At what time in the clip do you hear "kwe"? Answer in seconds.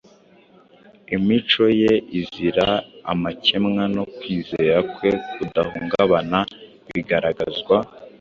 4.93-5.09